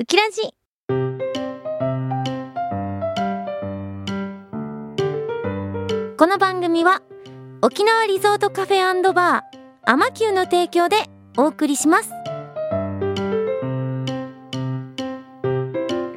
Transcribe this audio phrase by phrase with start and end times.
[0.00, 0.40] ウキラジ。
[6.16, 7.02] この番組は
[7.60, 10.96] 沖縄リゾートカフェバーアマキューの提供で
[11.36, 12.12] お送りします。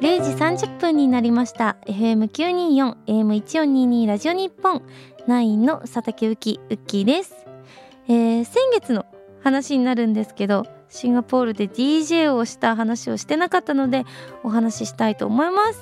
[0.00, 1.76] 時30分になりました。
[1.86, 4.80] FM924 AM1422 ラジオ日本。
[5.28, 7.34] 9の佐竹ウキウッキーです、
[8.08, 9.04] えー、先月の
[9.42, 10.64] 話になるんですけど
[10.94, 14.04] シンガポールで DJ をした話をしてなかったので
[14.44, 15.80] お話ししたいと思います、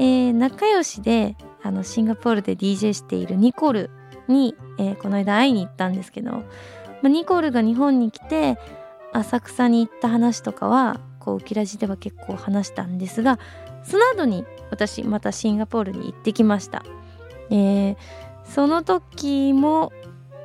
[0.00, 3.88] えー、仲良しであのシンガポールで DJ しているニコル
[4.26, 6.42] に、えー、この間会いに行ったんですけど、
[7.02, 8.58] ま、ニコルが日本に来て
[9.12, 13.38] 浅草に行った話とかはこうキラジでは結構話したんですが
[13.84, 16.82] その後に私またシンガポールに行ってきました、
[17.50, 17.96] えー、
[18.44, 19.92] その時も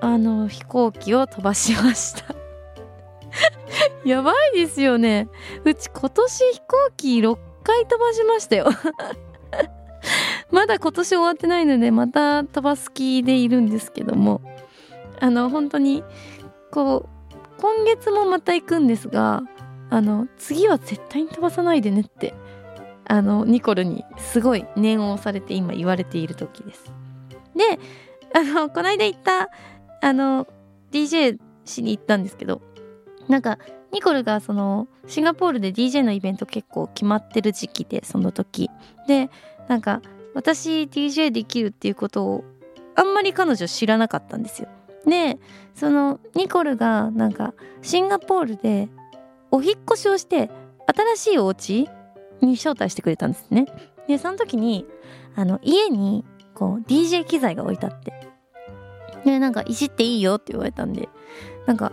[0.02, 2.37] あの飛行機を飛ばしました。
[4.05, 5.30] やばいですよね。
[5.64, 8.68] うち今年飛行機6回飛ばしましたよ。
[10.52, 14.42] まだ今年終わってないのでまた飛ばす気でいるんですけども。
[15.20, 16.03] あの本当に
[16.72, 19.44] こう今月もまた行くんですが
[19.89, 22.33] あの次は絶対に飛ばさないでねって
[23.06, 26.92] あのニコルにすごい念を押されて今言われている時です。
[27.56, 27.80] で
[28.36, 29.50] あのこの間行った
[30.02, 30.45] あの
[30.92, 32.61] DJ しに行ったんですけど
[33.28, 33.58] なんか
[33.91, 38.69] ニコルがそのシンガポールで DJ のイベント結構決まってる時期でその時。
[39.07, 39.30] で
[39.67, 40.02] なんか
[40.33, 42.43] 私 DJ できるっていうことを
[42.95, 44.67] あんまり彼女知らなかったんですよ。
[45.05, 45.39] で
[45.73, 48.89] そのニコルがなんかシンガポールで
[49.52, 50.49] お引越しをして
[51.15, 51.89] 新しいお家
[52.41, 53.67] に招待してくれたんですね。
[54.08, 54.85] でその時に
[55.35, 58.13] あの家にこう DJ 機材が置いてあって。
[59.25, 61.09] でなんかいじっていいよって言われたんで。
[61.65, 61.91] なんか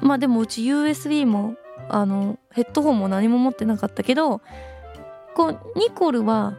[0.00, 1.56] まあでもうち USB も
[1.88, 4.40] あのヘッドホンも何も持ってなかったけど
[5.34, 6.56] こうニコルは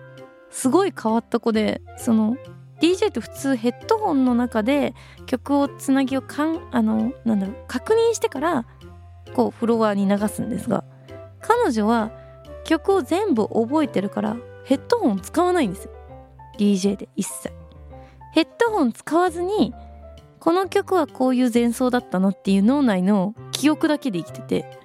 [0.49, 2.35] すごい変わった子でその
[2.81, 4.93] DJ って普通ヘッドホンの中で
[5.25, 8.65] 曲をつなぎをかんあのなんだろう確認してから
[9.33, 10.83] こうフロアに流すんですが
[11.39, 12.11] 彼女は
[12.63, 15.91] 曲を全部覚えてるからヘッドホン使わないんですよ。
[16.57, 17.51] DJ で一切。
[18.33, 19.73] ヘッドホン使わずに
[20.41, 24.81] この曲はこういう前奏だったなっていう脳内の記憶だけで生きてて。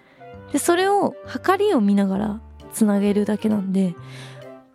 [0.52, 2.40] でそれを測りを見ながら
[2.72, 3.96] つなげるだけなんで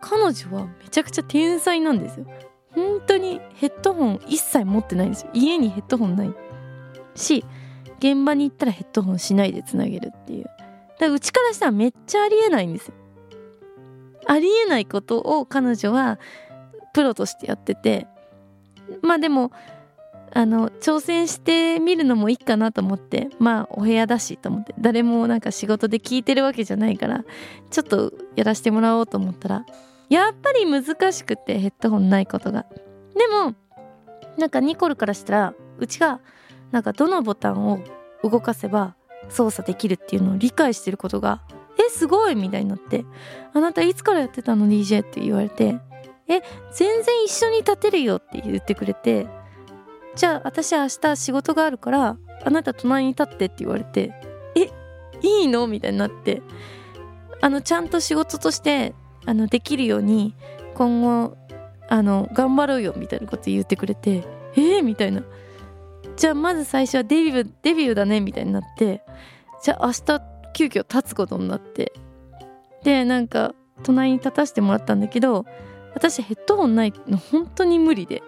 [0.00, 2.26] 彼女はめちゃくちゃ天才なんですよ。
[2.72, 5.30] 本当にヘッドホン一切持ってないんですよ。
[5.32, 6.34] 家にヘッドホンない
[7.14, 7.44] し
[7.98, 10.44] 現場に行ったらヘッドホンしないでつなげるっていう。
[10.44, 10.56] だか
[11.06, 12.94] らうちからしたらめっちゃありえないんですよ。
[14.26, 16.18] ありえないことを彼女は
[16.92, 18.06] プロとしてやってて。
[19.00, 19.52] まあでも
[20.34, 27.24] あの挑戦してみるのもいいかなと思ってまあお部屋だしと思って誰もなんか仕事で聞いてるわけじゃないから
[27.70, 29.66] ちょっとやらせてもらおうと思ったら
[30.08, 32.66] やっぱり難しくてヘッドホンないことが。
[33.14, 33.54] でも
[34.38, 36.20] なんかニコルからしたらうちが
[36.70, 37.80] なんかどのボタンを
[38.22, 38.96] 動かせば
[39.28, 41.42] 操作できるっていうのを理解してることが
[41.78, 42.34] えすごい！
[42.34, 43.04] みたいになって
[43.52, 45.78] あなたいつからやってたの？DJ って言われて
[46.28, 46.40] え
[46.72, 49.26] 全然一緒に立てるよって言ってくれて
[50.14, 54.12] じゃあ私明日仕事があるからあなた隣に立ってって言われて
[54.54, 54.70] え
[55.22, 55.66] いいの？
[55.66, 56.42] みたいになって
[57.40, 60.34] あのちゃんと仕事としてあのできるように
[60.74, 61.36] 今後
[61.88, 64.24] あの頑張ろうよみたいなこと言ってくれて
[64.54, 65.22] えー、みたいな。
[66.16, 68.20] じゃあまず最初はデビューデビューだね？
[68.20, 69.02] みたいになって
[69.62, 71.92] じゃあ明日急遽立つことになって
[72.82, 75.46] でなんか隣に立たせてもらったんだけど
[75.94, 78.22] 私ヘッドホンないの本当に無理で。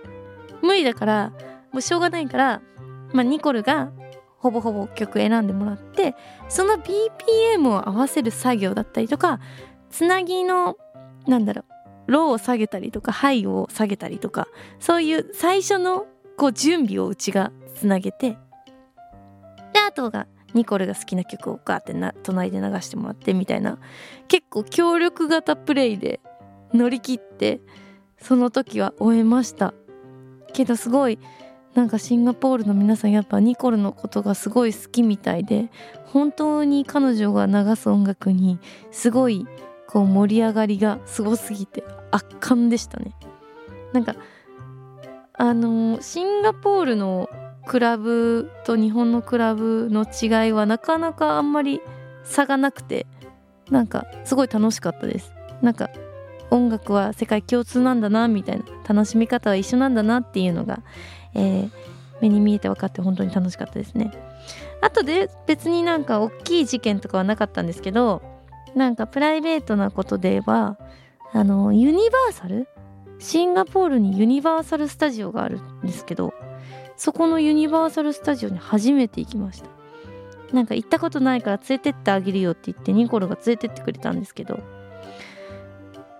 [0.63, 1.33] 無理だから
[1.75, 2.63] もうしょうがないから、
[3.13, 3.91] まあ、ニコルが
[4.39, 6.15] ほぼほぼ曲選んでもらって
[6.49, 9.41] その BPM を合わせる作業だったりとか
[9.91, 10.77] つなぎの
[11.27, 11.65] なんだろ
[12.07, 14.47] うローを下げたりとかハイを下げたりとか
[14.79, 18.37] そういう最初のこう準備をうちがつなげて
[19.73, 23.81] であとがニコルが好きな曲をガーってな隣で流してもらってみたいな
[24.29, 26.21] 結構協力型プレイで
[26.73, 27.61] 乗り切って
[28.19, 29.75] その時は終えました。
[30.55, 31.19] けどすごい
[31.75, 35.71] なんかシンガポールの皆さんやっぱニコルのことがすごい好きみたいで
[36.07, 38.61] 本当に彼女が流す音楽に
[38.93, 39.47] すごい
[39.89, 43.13] こう盛り上がりがすごすぎて圧巻でしたね。
[43.93, 44.15] なんか
[45.33, 47.29] あのシンガポールの
[47.67, 51.81] クラブと日本のクラブの違いはなかなかあんまり
[52.23, 53.07] 差がなくて
[53.71, 55.33] なんかすごい楽しかったです。
[55.61, 55.91] なんか
[56.51, 60.83] 音楽は世界共通なんだなみたいな楽しみ方は一緒なんだなっていうのが
[61.35, 61.71] えー、
[62.21, 64.13] 目に見えて分かって本当に楽しかったですね。
[64.81, 68.23] あとで別になんか大きい事件とかはなかったんですけど
[68.75, 70.79] なんかプライベートなことで言えば
[71.33, 72.69] あのユニバーサル？
[73.19, 76.35] シンガポールにユニバーサル・スタジオがあるんですけど
[76.97, 79.69] そこのユニバーサル・スタジオに初めて行きました。
[80.53, 84.61] なんか行ったことないから連れてってあげるよって言ってニコルが連れてってくれたんですけど。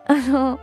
[0.07, 0.59] あの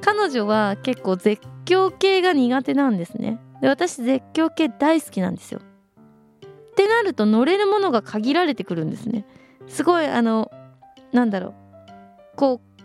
[0.00, 3.40] 彼女は結構絶叫系が苦手なんですね。
[3.60, 5.60] で私絶叫系大好きなんですよ。
[5.60, 9.24] ってなると乗れるものが限られてくるんですね。
[9.68, 10.50] すごいあの
[11.12, 11.54] なんだろう。
[12.36, 12.84] こう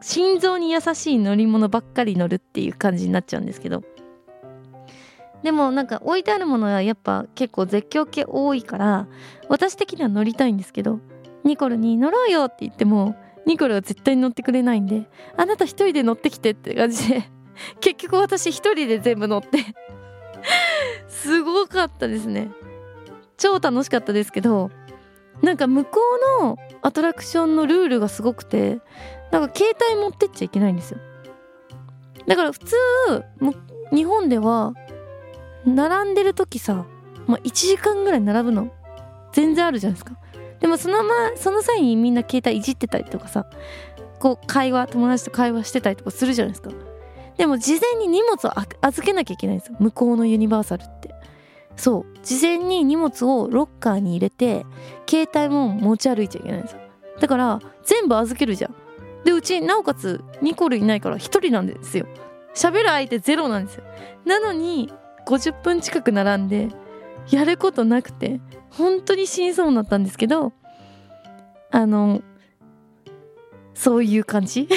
[0.00, 3.82] 心臓に優しい乗り物ばっかり乗るっていう感じになっちゃうんですけど。
[5.42, 9.06] でもなんか置いてあるものはやっぱ結構絶叫系多いから
[9.48, 10.98] 私的には乗りたいんですけど
[11.44, 13.14] ニコルに乗ろうよって言っても
[13.46, 17.30] ニコルは絶対に乗ってくれないんであなた一人で乗ってきてって感じで
[17.80, 19.58] 結局私一人で全部乗って。
[21.08, 22.50] すごかったですね。
[23.36, 24.70] 超楽しかったですけど
[25.42, 26.00] なんか向こ
[26.40, 28.80] うのアトラクションのルールがすごくて
[29.30, 30.98] なんか携帯持ってっちゃいけないんですよ。
[32.26, 32.76] だから普通
[33.92, 34.74] 日本では
[35.64, 36.86] 並んでる時さ、
[37.26, 38.72] まあ、1時間ぐらい並ぶの
[39.32, 40.18] 全然あるじゃないですか。
[40.60, 43.46] でもそのまその際にみんな携帯いじってたりとかさ
[44.18, 46.70] こう会話友達と会話してたりとかするじゃないですか。
[47.38, 48.52] でも事前に荷物を
[48.82, 49.76] 預けなきゃいけないんですよ。
[49.78, 51.14] 向こうのユニバーサルって。
[51.76, 52.06] そう。
[52.22, 54.66] 事前に荷物をロッカーに入れて
[55.08, 56.80] 携帯も持ち歩いちゃいけないんですよ。
[57.20, 58.74] だから全部預けるじゃん。
[59.24, 62.06] でうちなおかつニコルいないから1人なんですよ。
[62.54, 63.84] 喋る相手ゼロなんですよ。
[64.24, 64.92] なのに
[65.26, 66.68] 50分近く並んで
[67.30, 68.40] やることなくて
[68.70, 70.52] 本当に死にそうになったんですけど
[71.70, 72.22] あの
[73.74, 74.68] そういう感じ？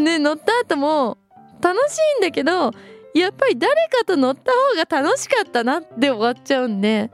[0.00, 1.18] ね乗った後も
[1.60, 2.72] 楽しいんだけど
[3.14, 7.10] やっぱり誰かと乗った方が楽しかったなって終わっちゃうんで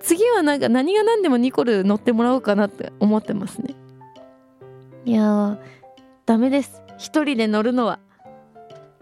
[0.00, 3.74] 次はなんか何が何でもニコル乗ってもらおうかなって思ってますね。
[5.04, 5.58] いやー
[6.26, 6.82] ダメです。
[6.98, 7.98] 一人で乗るのは。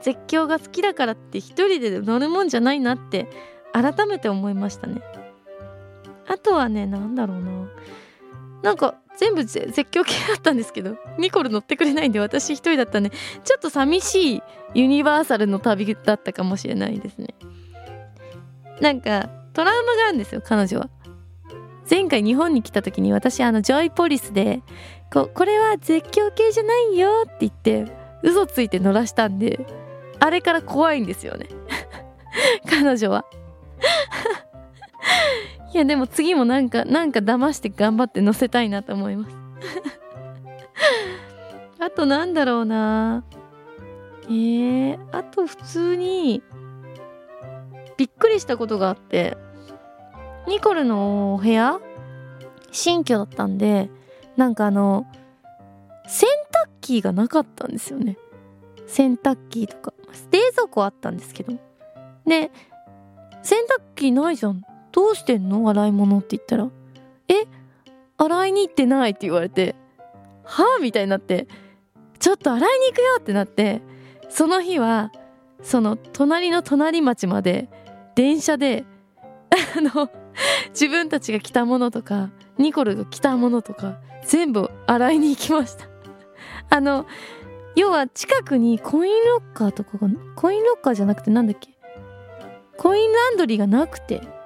[0.01, 3.29] 絶叫が好きだからって一人で乗るもんじゃないなって
[3.73, 5.03] 改めて思いましたね。
[6.27, 7.69] あとはね何だろうな。
[8.63, 14.43] なんか全部絶叫系だったんですけどニコル乗ってくれないんで私一人だったんでちょっと寂しい
[14.75, 17.35] ユニバーサルの旅だったかもしれないですね。
[18.81, 20.91] なんかトラウマがあるんですよ彼女は。
[21.91, 24.63] 前回日本に来た時に私あのジョイポリスで
[25.13, 27.87] ここれは絶叫系じゃないよって言って
[28.23, 29.67] 嘘ついて乗らしたんで
[30.21, 31.47] あれから怖いんですよね。
[32.69, 33.25] 彼女は。
[35.73, 39.37] いやでも次もなんかなんか騙して頑張って乗せたいなと思います。
[41.79, 43.25] あとなんだろうな。
[44.25, 46.43] えー、あと普通に
[47.97, 49.37] びっくりしたことがあって
[50.47, 51.81] ニコルのお部屋
[52.71, 53.91] 新居だったんで
[54.37, 55.07] なんかあの
[56.07, 56.29] 洗
[56.67, 58.17] 濯機がなかったんですよね。
[58.87, 59.93] 洗濯機とか
[60.31, 61.53] 冷蔵庫あったんですけど。
[62.27, 62.51] で
[63.43, 64.63] 洗濯機ないじゃん。
[64.99, 65.71] どうしてんの？
[65.71, 66.69] 洗い物って言ったら。
[67.29, 67.47] え？
[68.17, 69.77] 洗いに行ってないって言われて。
[70.43, 70.65] は？
[70.77, 71.47] あみたいになって。
[72.19, 73.81] ちょっと洗いに行くよってなって。
[74.29, 75.13] その日は
[75.63, 77.69] その隣の隣町まで
[78.17, 78.87] 電車で
[79.79, 80.11] あの
[80.71, 85.87] 自分たちが着たものとかニコルが着たものとか全部洗いに行きました。
[86.77, 87.07] あの
[87.77, 91.79] 要は近くにコインロッカーとかがコインロッカーじゃなくてなんだっけ？
[92.77, 94.37] コインランドリーがなくて。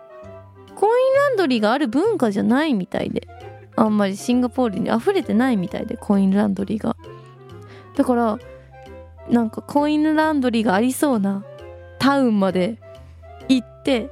[0.82, 3.28] コインランドリーがある文化じゃないみたいで。
[3.76, 6.96] あんまりシンガポールに溢れてないみたいでコインランドリーが。
[7.96, 8.38] だから
[9.30, 11.44] なんかコインランドリーがありそうな
[11.98, 12.78] タウンまで
[13.48, 14.10] 行って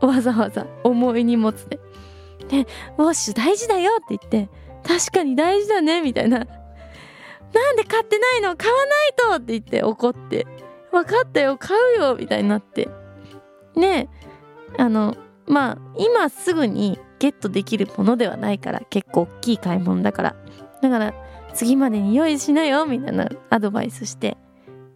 [0.00, 1.78] わざわざ重い荷物で
[2.50, 2.66] 「で
[2.98, 4.50] ウォッシュ大事だよ」って言って
[4.86, 6.38] 「確かに大事だね」みたいな。
[6.38, 10.46] なんで買ってないの買わないとって言って怒って。
[10.90, 12.88] 分かったよ買うよみたいになって。
[13.74, 14.08] ね
[14.76, 15.16] あの
[15.48, 20.36] まあ今すぐにゲットできるものではないから結構大きい買い物だから。
[20.80, 21.14] だから
[21.54, 24.36] 次までに用意しなよみたいなアドバイスして。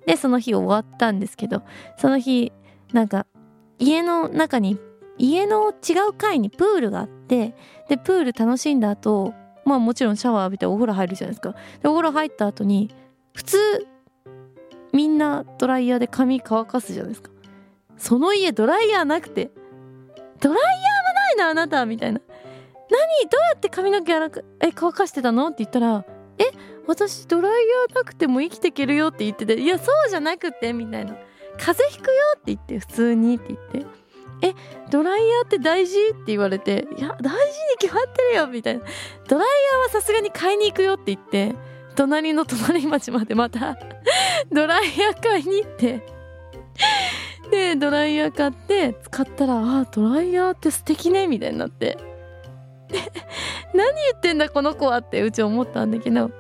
[0.07, 1.63] でその日終わったんですけど
[1.97, 2.53] その日
[2.93, 3.27] なんか
[3.79, 4.79] 家の中に
[5.17, 7.55] 家の違う階にプールがあって
[7.89, 9.33] でプール楽しんだ後
[9.65, 11.55] まあもちろんシャワー浴びてお風呂入るじゃないですか。
[11.83, 12.93] でお風呂入った後に
[13.33, 13.87] 普通
[14.93, 17.31] みんなドライヤーで髪乾かすじゃないですか。
[17.97, 19.53] その家ドライヤーなくて
[20.43, 22.21] ドライヤーもないのあなたみたいな。
[22.91, 25.47] 何どうやって髪の毛洗くえ乾かしてたの？
[25.47, 26.05] って言ったら
[26.39, 26.45] え
[26.87, 31.17] 私ドライヤーなくても生きていけるよって言ってていやそうじゃなくてみたいな。
[31.59, 34.03] 風邪ひくよって言って普通にって言って。
[34.45, 34.55] え
[34.91, 38.85] ドライヤーって大事?」って言われて「いや大事に決まってるよ」みたいな
[39.29, 41.55] 「ドライヤーはさすがに買いに行くよ」って言って
[41.95, 43.77] 隣の隣町までまた
[44.51, 46.03] ドライヤー買いに行って。
[47.51, 51.99] でドライヤー買って使ったら「あドライヤーって素敵ね」みたいになって。
[53.75, 56.31] 何言ってんだこの子はってうち思ったんだけど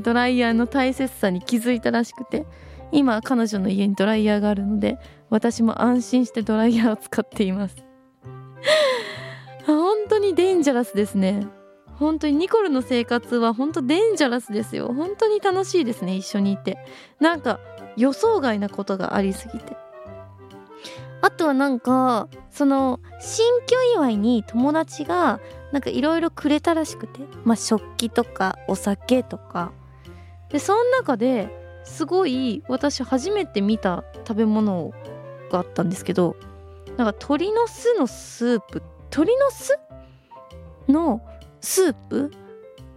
[0.00, 2.46] ドライヤーの大切さに気づいたらしくて
[2.92, 4.98] 今彼女の家にドライヤーがあるので
[5.30, 7.76] 私も安心してドライヤーを使っています。
[9.66, 11.46] 本当にデンジャラスですね。
[11.98, 14.88] 本当にニコルの生活は本当デンジャラスですよ。
[14.94, 16.78] 本当に楽しいですね一緒にいて。
[17.20, 17.60] なんか
[17.96, 19.76] 予想外なことがありすぎて。
[21.20, 25.40] あとはなんかその新居祝いに友達が
[25.72, 29.72] なんかいろいろくれたらしくてまあ食器とかお酒とか。
[30.50, 31.50] でその中で
[31.84, 34.92] すごい私初めて見た食べ物
[35.50, 36.36] があったんですけど
[36.96, 39.78] なんか鶏の巣のスープ鶏の巣
[40.88, 41.20] の
[41.60, 42.30] スープ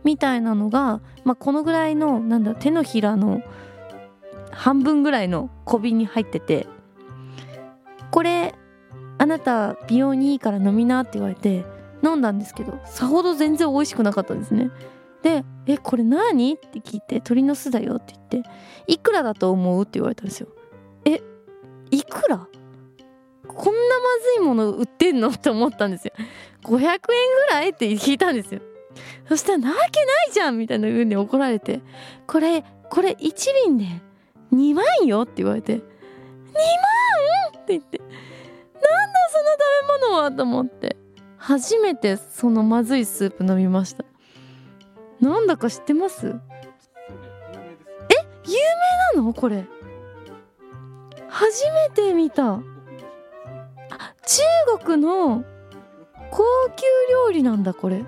[0.04, 3.42] みたいなのが、まあ、このぐらいのなんだ手のひらの
[4.52, 6.68] 半分ぐらいの小瓶に入ってて
[8.12, 8.54] これ
[9.18, 11.64] あなた美容にいいから飲みなって言われて
[12.04, 14.72] 飲んだんですけどさほど全然美味しくなかったんですね。
[15.22, 18.50] で「えこれ何?」って聞いて「鳥の巣だよ」って言って
[18.88, 20.48] 「いくらだと思う?」って言われたんですよ。
[21.06, 21.22] え
[21.92, 22.48] いくら？
[23.48, 25.30] こんなまずいもの売ってんの？
[25.30, 26.14] って思ったんですよ。
[26.64, 27.08] 500円ぐ
[27.52, 27.70] らい？
[27.70, 28.62] って聞いたんですよ。
[29.28, 31.82] そしたらなわけないじゃんみたいな風に怒られて
[32.28, 33.86] これこれ1輪で
[34.54, 35.22] 2万よ？
[35.22, 35.86] って言われて2万？
[37.62, 38.01] って言って
[39.32, 40.98] その食べ物はと思って。
[41.38, 44.04] 初めてそのまずいスープ飲みました。
[45.20, 46.28] なんだか知ってます？
[46.28, 46.32] え？
[48.46, 48.54] 有
[49.16, 49.34] 名なの？
[49.34, 49.66] これ。
[51.30, 52.60] 初めて見た。
[54.28, 54.44] 中
[54.86, 55.44] 国の
[56.30, 56.44] 高
[56.76, 58.04] 級料理なんだこれ。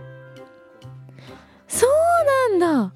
[1.68, 2.94] そうなんだ。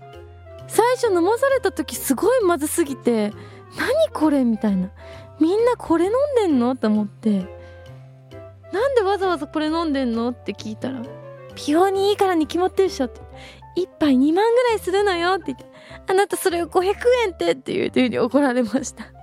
[0.67, 3.31] 最初飲まされた時すごいまずすぎて
[3.77, 4.43] 何これ？
[4.43, 4.91] みたいな。
[5.39, 6.73] みんなこれ飲んでんの？
[6.73, 7.56] って思って
[8.71, 10.29] なんでわざわざこれ飲んでんの？
[10.29, 11.01] って聞いたら
[11.55, 13.21] 美容にいいからに決まってるでしょって。
[13.77, 15.65] 1杯2万ぐらいするのよって言って
[16.07, 16.95] あなたそれを500
[17.25, 19.05] 円ってっていうふうに怒られました。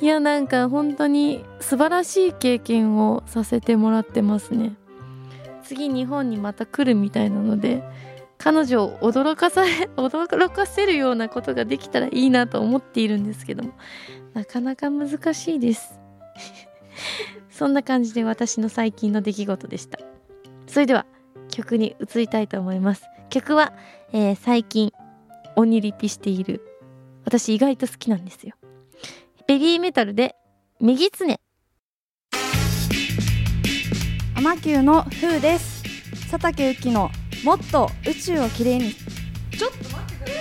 [0.00, 4.74] いやなんか本当に素晴らしい経験をさせてもらってますね。
[5.62, 7.82] 次日本にまた来るみたいなので
[8.38, 9.62] 彼女を驚かさ
[9.96, 13.72] 驚かせるようなことができたらいいなと思っているんですけども
[14.34, 15.98] なかなか難しいです。
[17.62, 20.00] そんな感じで私の最近の出来事でした。
[20.66, 21.06] それでは
[21.48, 23.04] 曲に移りたいと思います。
[23.30, 23.72] 曲は、
[24.12, 24.90] えー、最近
[25.54, 26.60] 鬼リピしている
[27.24, 28.56] 私意外と好きなんですよ。
[29.46, 30.34] ベリーメタルで
[30.80, 31.38] 右つね
[34.34, 35.84] アマキューのフーです。
[36.32, 37.12] 佐竹ゆきの
[37.44, 38.92] もっと宇宙をきれいに。
[39.56, 40.32] ちょっと待ってくれ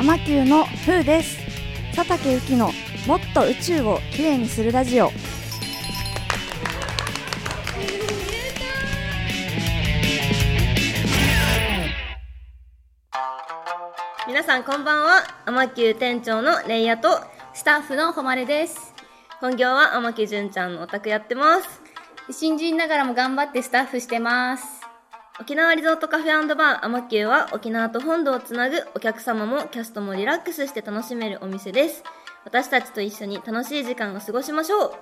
[0.00, 1.45] アマキューのフーです。
[1.96, 2.72] 佐竹ゆきの
[3.06, 5.10] もっと宇宙をきれいにするラジオ。
[14.28, 17.08] 皆さんこんばんはアマキュー店長のレイヤと
[17.54, 18.92] スタッフの誉です。
[19.40, 21.80] 本業は天木じゅんちゃんのオタクやってます。
[22.30, 24.85] 新人ながらも頑張ってスタッフしてます。
[25.38, 32.02] 沖縄リゾートカフェバーアマキューは沖縄と本土をつなぐお客様もキャストもリラックスして楽しめるお店です。
[32.46, 34.92] 私たちと一緒に楽しい時間を過ごしましょう。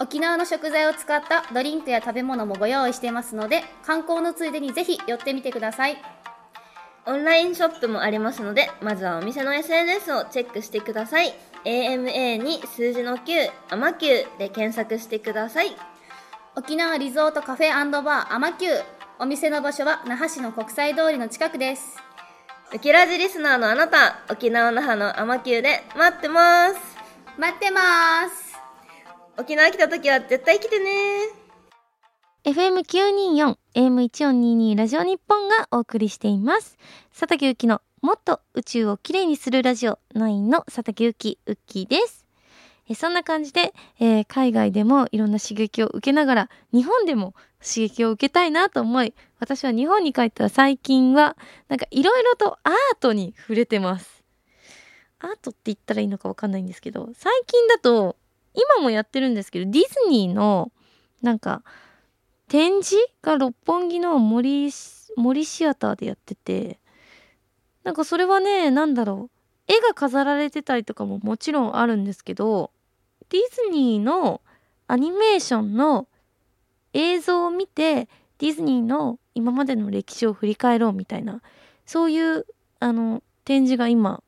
[0.00, 5.96] 沖縄の食材を使ったドリンクや食べ物もご用意していますので観光のついでにぜひ寄ってみてください。
[7.06, 11.32] オンラインショップもありますのでまずはお店の SNS をチェックしてください。
[11.64, 15.76] AMA に数字の9アマキューで検索してください。
[16.56, 18.97] 沖縄リゾートカフェバーアマキュー。
[19.20, 21.96] お店の場所は那覇市の国際通りの近くです。
[22.72, 26.76] ウキラジリスナーのあなた沖縄那覇のアマキューで待ってます。
[27.36, 27.80] 待ってま
[28.28, 28.56] す。
[29.36, 30.92] 沖縄来た時は絶対来てね。
[32.44, 36.78] FM924 AM1422 ラジオ日本がお送りしています。
[37.10, 42.27] 佐竹ゆきのもっと宇宙をきれいにするラジオ9の佐竹ゆきうっきーです
[42.88, 51.36] えそんな感じで、えー、海外でもいろんな刺激を受けながら日本でも刺激を受けたいなと思い私は日本に帰ったら最近は
[51.68, 54.18] なんかいろいろとアートに触れてます。
[55.20, 58.16] アートって言ったらいいのかわかんないんですけど最近だと
[58.54, 60.70] 今もやってるんですけどディズニーの
[61.22, 61.62] なんか
[62.46, 64.70] 展示が六本木の森
[65.16, 66.78] 森シアターでやってて
[67.82, 72.70] なんかそれはね何だろう絵が飾られてたりとかももちろんあるんですけど
[73.30, 74.40] ディズニーの
[74.86, 76.06] アニメーションの
[76.94, 78.08] 映像を見て
[78.38, 81.42] ディズニーの今までの歴史を振り返ろうみたいな
[81.86, 82.46] そういう
[82.80, 84.22] あの展示が今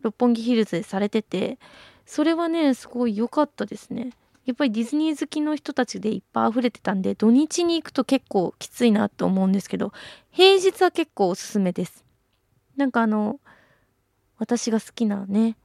[0.00, 1.58] 六本木ヒルズでされてて
[2.06, 4.10] それはねすごい良かったですね。
[4.46, 9.92] やっぱりディズニー好きの人たちでいっぱい溢れてたんで土日に行くと結構きついなと思うんですけど
[10.32, 12.04] 平日は結構おすすめです。
[12.76, 13.38] なんかあの
[14.38, 15.56] 私が好きなね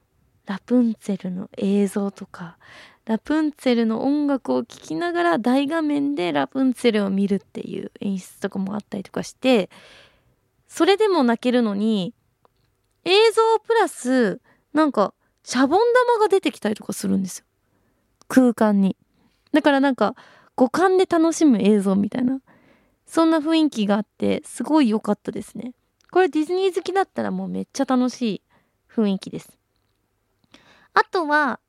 [0.46, 2.56] ラプンツェルの映像とか
[3.04, 9.70] ラプンツェルの音楽を聴きながら大画面でラプンツェルを見るっていう演出とかもあったりとかして
[10.68, 12.14] それでも泣けるのに
[13.04, 14.40] 映像プラス
[14.72, 17.44] なんかシャボン玉が出てきたりとかするんですよ。
[18.26, 18.96] 空間に。
[19.52, 20.16] だからなんか
[20.56, 22.40] 五感で楽しむ映像みたいな。
[23.06, 25.72] そんな雰囲気があってすごい良かったですね。
[26.10, 28.42] これディズニー好きだったらもうめっちゃ楽しい
[28.92, 29.55] 雰囲気です。
[31.28, 31.60] は、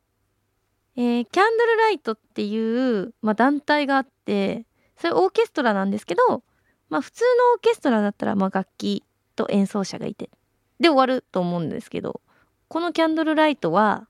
[0.95, 4.65] えー、キャンドルライトっていう、まあ、団体があって
[4.97, 6.43] それオーケストラなんですけど
[6.89, 9.03] まあ普通のオーケストラだったらまあ楽器
[9.35, 10.29] と演奏者がいて
[10.79, 12.21] で終わると思うんですけど
[12.67, 14.07] このキャンドルライトは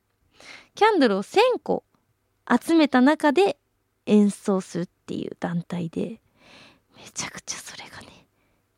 [0.76, 1.84] キャンドルを1000個
[2.50, 3.58] 集めた中で
[4.06, 6.22] 演奏するっていう団体で
[6.96, 8.26] めちゃくちゃそれがね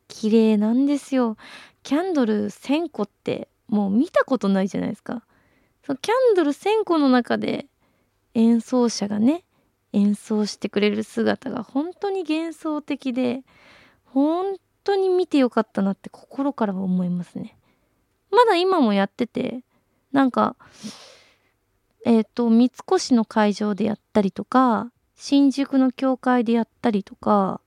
[0.08, 1.36] 綺麗なんですよ。
[1.82, 5.22] キャンドル1000個ってもう見たことないじゃないですか。
[5.86, 7.66] そキャンドル1000個の中で
[8.34, 9.44] 演奏者がね
[9.92, 13.42] 演奏してくれる姿が本当に幻想的で
[14.04, 17.56] 本当に見てよかったなって心からは思いますね。
[18.30, 19.64] まだ今もやってて
[20.12, 20.56] なんか
[22.04, 27.60] えっ、ー、と三越の会場でやったりとか新宿の教会でやったりとか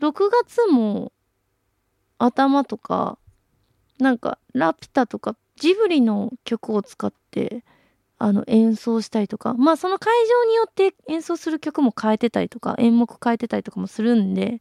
[0.00, 1.12] 6月も
[2.18, 3.18] 頭とか
[3.98, 7.64] なんかラピュタとかジブリの曲を使って
[8.18, 14.60] あの演奏したりとかまあその会場によって演奏する曲も変えてたりとか演目変えてたりとかもするんで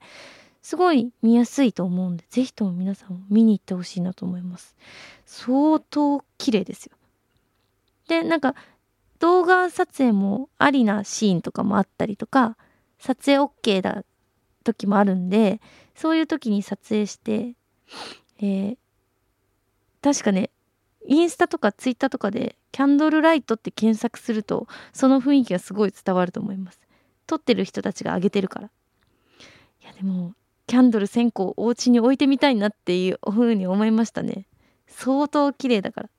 [0.62, 4.76] すごい見やすいと思うんで是非とも皆さん見に行ってほしいなと思います。
[5.26, 6.96] 相当綺麗ですよ。
[8.08, 8.56] でなんか
[9.20, 12.58] 動画撮影もありなシーンとかもあったりとか
[12.98, 14.04] 撮影 OK だ
[14.64, 15.60] 時もあるんで
[15.96, 17.56] そういう時に撮影して
[18.40, 18.78] えー、
[20.02, 20.50] 確かね
[21.08, 26.80] インスタとかツイッターとかでキャンドルライトって検索するとその雰囲気がすごい伝わると思います。
[27.28, 28.70] 撮ってる人たちが上げてるから。
[29.82, 30.34] いやでも
[30.66, 34.46] キャンドル1000個お家に置いてみたいなっていう風に思いましたね。
[34.88, 36.10] 相当綺麗だから。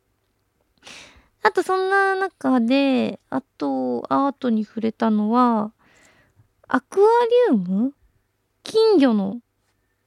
[1.42, 5.72] あとそんな中であとアートに触れたのは
[6.68, 7.94] アクアリウム？
[8.62, 9.40] 金魚の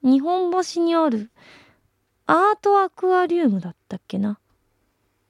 [0.03, 1.29] 日本橋にある
[2.25, 4.39] アートアクアリウムだったっけな？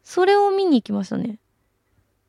[0.07, 1.37] それを見に行きましたね。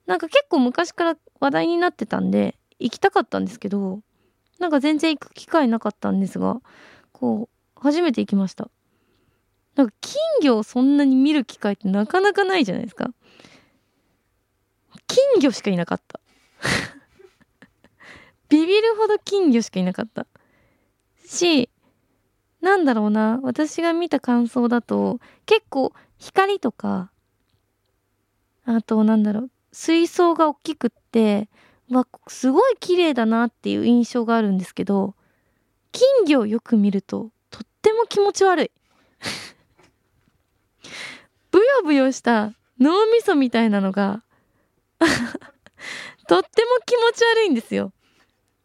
[0.04, 4.00] なんか結構昔から話題になってたんで行きたかったんですけど
[4.58, 6.60] なんか全然行く機会なかったんですが
[7.12, 8.68] こう初めて行きました。
[9.76, 13.10] なんか金魚をそんなに見る機会ってなかなかないじゃないですか。
[15.06, 16.18] 金魚しかいなかった。
[18.50, 20.26] ビビるほど金魚しかいなかった。
[21.24, 21.70] し
[22.60, 27.12] なんだろうな私が見た感想だと結構光とか
[28.70, 31.48] あとなんだろう水槽が大きくって
[31.90, 35.14] わすごい綺麗だなっていう印象があるんですけど
[35.90, 38.70] 金魚をよく見るととっても気持ち悪い。
[41.50, 44.22] ブヨブヨした脳みそみたいなのが
[46.28, 47.94] とっても気持ち悪いんですよ。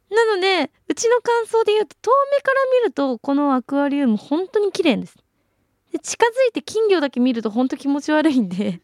[0.09, 5.15] なのでうちの感想で言うと遠目から見るとこのアクアリウム本当に綺麗です。
[5.93, 8.81] で近づいて金魚だけ見ると本当気持ち悪いんで。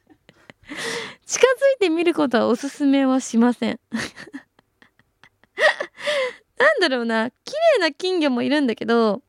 [1.26, 3.80] 近づいて見ることはおすすめはしません。
[6.58, 9.22] なんだろうな綺麗な金魚もいるんだけど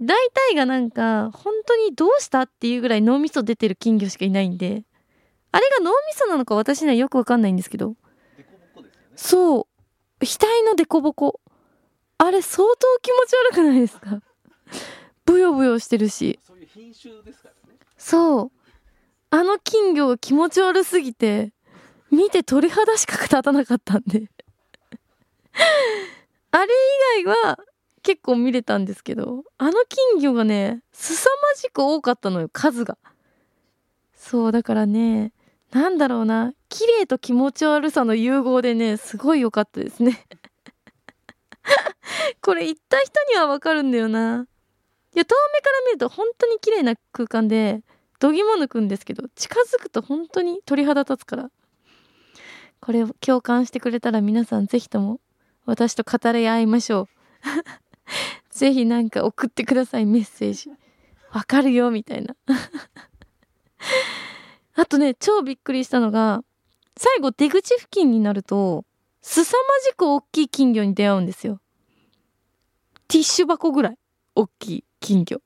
[0.00, 4.84] 大体がなんか本当にどうしたっていうぐらい脳みそ出てる金魚しかいないんで。
[5.50, 7.94] あれが脳みそなのか私にはよくわかんないんですけど、ね、
[9.16, 9.66] そう。
[10.20, 11.40] 額のデコボコ
[12.18, 14.20] あれ相当気持ち悪くないですか？
[15.24, 16.38] ブヨブヨしてるし。
[16.46, 17.78] そういう品種ですからね。
[17.96, 18.57] そう
[19.30, 21.52] あの金魚が気持ち悪すぎて
[22.10, 24.30] 見て鳥肌しか立たなかったんで。
[26.50, 26.72] あれ
[27.20, 27.58] 以外は
[28.02, 32.96] 結構見れたんですけどあの金魚がね凄まじく多かったのよ数が。
[34.14, 35.32] そうだからね
[35.72, 40.26] なんだろうな綺麗と気持ち悪さの融合でねすごい良かったですね。
[42.40, 44.46] これ行った人にはわかるんだよな。
[45.14, 47.82] いや遠目から見ると本当に綺麗な空間で
[48.18, 51.50] 度肝抜くんですけど近づくと本当に鳥肌立つから。
[52.80, 55.20] これを共感してくれたら皆さんぜひとも
[55.66, 57.08] 私と語り合いましょう。
[58.50, 60.70] ぜひなんか送ってくださいメッセージ。
[61.32, 62.34] わかるよみたいな。
[64.74, 66.42] あとね超びっくりしたのが
[66.96, 68.84] 最後出口付近になると
[69.20, 71.60] 凄まじく大きい金魚に出会うんですよ。
[73.08, 73.98] ティッシュ箱ぐらい
[74.34, 75.40] 大きい金魚。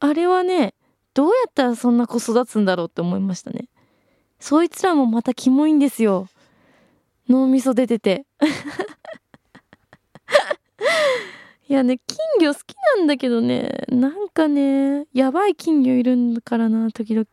[0.00, 0.74] あれはね
[1.18, 3.68] どうやったらそんな子育つんだろうって思いましたね。
[4.38, 6.28] そいつらもまたキモいんですよ。
[7.28, 8.24] 脳みそ出てて。
[11.68, 13.82] いやね金魚好きなんだけどね。
[13.88, 17.26] なんかねやばい金魚いるんだからな時々。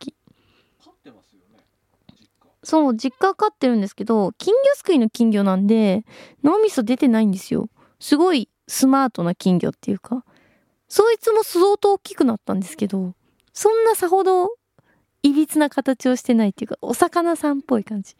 [2.64, 6.04] そう実家飼ってるんですけど金魚すくいの金魚なんで
[6.42, 7.68] 脳みそ出てないんですよ。
[8.00, 10.24] すごいスマートな金魚っていうか。
[10.88, 13.15] そいつも相当大きくなったんですけど
[13.56, 14.50] そんなさほど
[15.22, 18.14] いびつな形をしてないっていうかお魚さんっぽい感じ。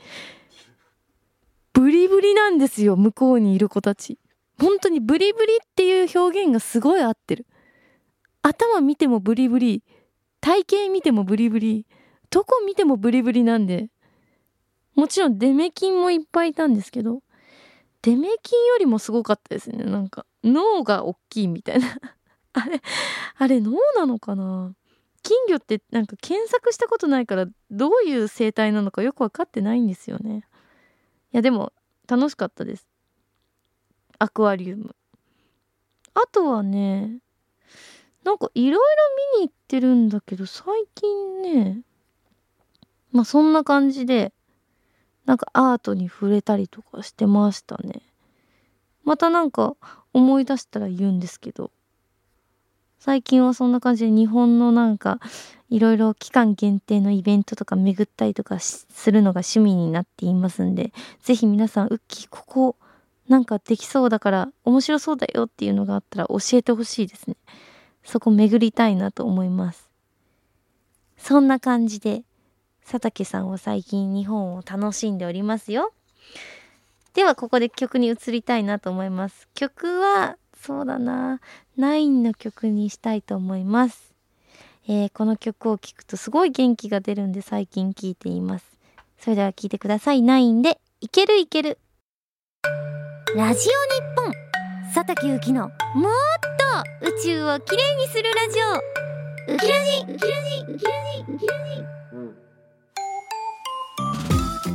[1.74, 4.18] ブリブリなんですよ向こうにいる子たち。
[4.58, 7.46] 本当にブリブリっていう表現がすごい合ってる。
[8.40, 9.84] 頭見てもブリブリ
[10.40, 11.84] 体型見てもブリブリ
[12.30, 13.90] どこ見てもブリブリなんで。
[14.94, 17.20] もちろんデメキンもいっぱいいたんですけど
[18.00, 19.84] デメキンよりもすごかったですね。
[19.84, 22.00] なんか脳が大きいみたいな。
[22.54, 22.80] あれ
[23.36, 24.72] あれ脳なのかな？
[25.26, 30.44] 金魚ってなんか検索したことないからどういう生態なのかよく分かってないんですよね。
[31.32, 31.72] いやでも
[32.06, 32.86] 楽しかったです。
[34.20, 34.94] アクアリウム。
[36.14, 37.18] あとはね
[38.22, 38.78] なんかいろいろ
[39.38, 41.80] 見に行ってるんだけど最近ね
[43.10, 44.32] まあそんな感じで
[45.24, 48.00] なんかアートに触れたりとかしてましたね。
[49.02, 49.74] またなんか
[50.12, 51.72] 思い出したら言うんですけど。
[53.06, 55.20] 最近はそんな感じで日本のなんか
[55.70, 60.92] いろいろ期間限定のイベントとか巡ったりとかするのが趣味になっていますんで
[61.22, 62.76] 是非皆さんウッキーここ
[63.28, 67.36] なんかできそうだから面白そうだよっていうのがあったら教えてほしいですね。
[68.02, 69.88] そこ巡りたいなと思います。
[71.16, 72.24] そんな感じで
[72.84, 75.92] 佐竹さんは最近日本を楽しんでおりますよ。
[77.14, 79.46] ではここで曲に移りたいなと思います。
[79.54, 81.40] 曲はそうだな。
[81.78, 84.14] 9の曲にしたいと思います。
[84.88, 88.64] えー、この曲を聴くとすごい元気が出るんで最近聴いています。
[89.18, 90.20] それでは聴いてください。
[90.20, 91.78] 9でいけるいける
[93.36, 94.32] ラジオ日本
[94.94, 95.72] 佐竹ゆきのもっ
[97.02, 98.58] と宇宙をきれいにするラジ
[99.50, 101.76] オウキラジウキラジウキラジウキラジ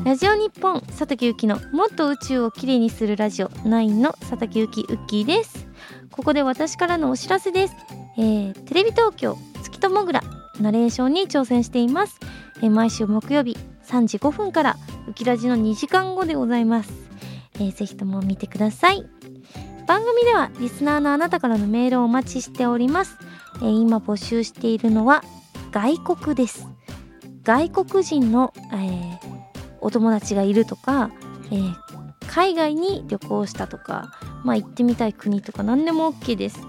[0.05, 5.60] ラジオ日本佐竹ゆきのもっと宇宙をきれいにするラジオ9の佐竹ゆきウッキーです
[6.11, 7.75] ここで私からのお知らせです、
[8.17, 10.21] えー、テレビ東京月ともぐら
[10.59, 12.19] ナレーションに挑戦しています、
[12.57, 16.91] えー、毎週木曜日3時5分からウキラジの2時間後でございます、
[17.55, 19.05] えー、ぜひとも見てください。
[19.87, 23.17] 番組ではリスナーのあなたからのメールをお待ちしております、
[23.57, 25.23] えー、今募集しているのは
[25.71, 26.67] 外国です。
[27.43, 29.17] 外国人の、えー、
[29.81, 31.11] お友達がいるとか、
[31.51, 31.75] えー、
[32.27, 34.11] 海外に旅行したとか、
[34.43, 36.59] まあ、行ってみたい国とか何でも OK です、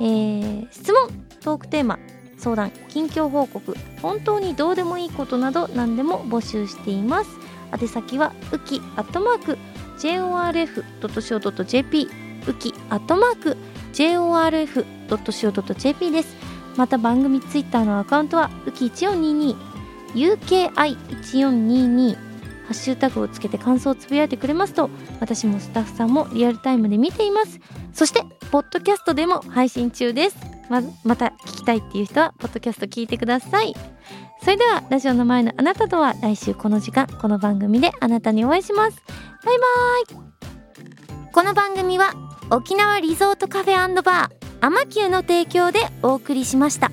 [0.00, 1.10] えー、質問
[1.40, 1.98] トークテーマ
[2.38, 3.76] 相談近況報告。
[4.00, 7.30] 本当にどうでもいいことなど何でも募集しています。
[7.72, 9.58] 宛先はウキアットマーク
[9.98, 12.08] JORF.CO.JP
[12.46, 13.58] ウキアットマーク
[13.92, 16.34] JORF.CO.JP です。
[16.76, 19.56] また番組ツイッターのアカウントはウキ1422
[20.14, 22.27] UKI1422
[22.68, 27.60] ハッシュタグをつけて感想をつぶやいてくれますと私もスタッフさんもリアルタイムで見ています。
[27.94, 30.36] そしてポッドキャストでも配信中です。
[30.68, 33.74] ままた聞きたいっていう人はポッドキャスト聞いてください。
[34.42, 39.02] それではラジオの前のあなたとは来週この時間この番組であなたにお会いします。
[39.44, 39.58] バイ
[40.12, 41.32] バイ。
[41.32, 42.12] この番組は
[42.50, 46.90] 沖縄リゾートカフェバーアマキューの提供でお送りしました。